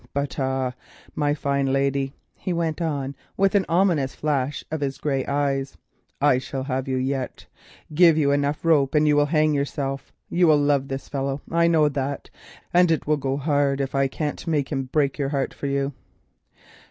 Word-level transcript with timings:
Well! 0.15 0.73
my 1.13 1.35
fine 1.35 1.67
lady," 1.67 2.15
he 2.33 2.53
went 2.53 2.81
on 2.81 3.15
with 3.37 3.53
an 3.53 3.67
ominous 3.69 4.15
flash 4.15 4.65
of 4.71 4.81
his 4.81 4.97
grey 4.97 5.23
eyes, 5.27 5.77
"I 6.19 6.39
shall 6.39 6.63
be 6.63 6.69
even 6.71 6.77
with 6.79 6.87
you 6.87 6.97
yet. 6.97 7.45
Give 7.93 8.17
you 8.17 8.31
enough 8.31 8.65
rope 8.65 8.95
and 8.95 9.07
you 9.07 9.15
will 9.15 9.27
hang 9.27 9.53
yourself. 9.53 10.11
You 10.27 10.51
love 10.55 10.87
this 10.87 11.07
fellow, 11.07 11.41
I 11.51 11.67
know 11.67 11.87
that, 11.87 12.31
and 12.73 12.89
it 12.89 13.05
will 13.05 13.17
go 13.17 13.37
hard 13.37 13.79
if 13.79 13.93
I 13.93 14.07
can't 14.07 14.47
make 14.47 14.71
him 14.71 14.85
break 14.85 15.19
your 15.19 15.29
heart 15.29 15.53
for 15.53 15.67
you. 15.67 15.93